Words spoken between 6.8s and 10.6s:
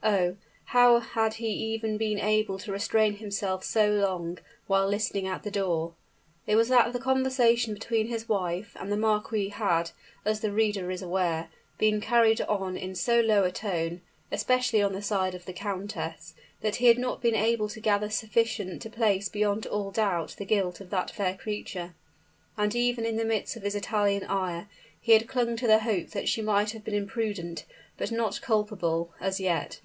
the conversation between his wife and the marquis had, as the